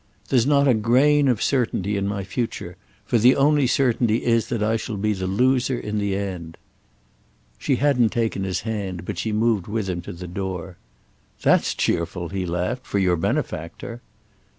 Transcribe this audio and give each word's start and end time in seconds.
"There's 0.29 0.47
not 0.47 0.67
a 0.67 0.73
grain 0.73 1.27
of 1.27 1.43
certainty 1.43 1.95
in 1.95 2.07
my 2.07 2.23
future—for 2.23 3.19
the 3.19 3.35
only 3.35 3.67
certainty 3.67 4.25
is 4.25 4.49
that 4.49 4.63
I 4.63 4.75
shall 4.75 4.97
be 4.97 5.13
the 5.13 5.27
loser 5.27 5.77
in 5.77 5.99
the 5.99 6.15
end." 6.15 6.57
She 7.59 7.75
hadn't 7.75 8.09
taken 8.09 8.43
his 8.43 8.61
hand, 8.61 9.05
but 9.05 9.19
she 9.19 9.31
moved 9.31 9.67
with 9.67 9.87
him 9.87 10.01
to 10.01 10.11
the 10.11 10.25
door. 10.27 10.77
"That's 11.43 11.75
cheerful," 11.75 12.29
he 12.29 12.47
laughed, 12.47 12.87
"for 12.87 12.97
your 12.97 13.15
benefactor!" 13.15 14.01